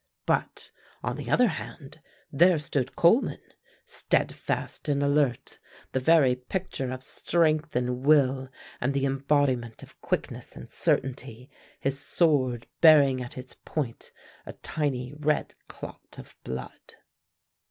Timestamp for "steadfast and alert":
3.85-5.59